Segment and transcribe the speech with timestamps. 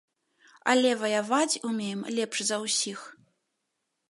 [0.73, 2.99] Але ваяваць умеем лепш за ўсіх.